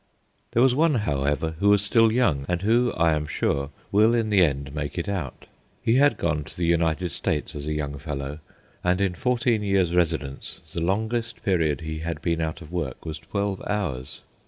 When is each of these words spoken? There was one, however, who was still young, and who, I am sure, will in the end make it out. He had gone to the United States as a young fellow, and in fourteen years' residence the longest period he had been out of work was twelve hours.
There 0.53 0.63
was 0.63 0.73
one, 0.73 0.95
however, 0.95 1.53
who 1.59 1.69
was 1.69 1.83
still 1.83 2.11
young, 2.11 2.43
and 2.49 2.63
who, 2.63 2.91
I 2.93 3.13
am 3.13 3.27
sure, 3.27 3.69
will 3.91 4.15
in 4.15 4.31
the 4.31 4.43
end 4.43 4.73
make 4.73 4.97
it 4.97 5.07
out. 5.07 5.45
He 5.79 5.97
had 5.97 6.17
gone 6.17 6.43
to 6.45 6.57
the 6.57 6.65
United 6.65 7.11
States 7.11 7.53
as 7.53 7.67
a 7.67 7.75
young 7.75 7.99
fellow, 7.99 8.39
and 8.83 8.99
in 8.99 9.13
fourteen 9.13 9.61
years' 9.61 9.93
residence 9.93 10.59
the 10.73 10.81
longest 10.83 11.43
period 11.43 11.81
he 11.81 11.99
had 11.99 12.19
been 12.23 12.41
out 12.41 12.61
of 12.63 12.71
work 12.71 13.05
was 13.05 13.19
twelve 13.19 13.61
hours. 13.67 14.21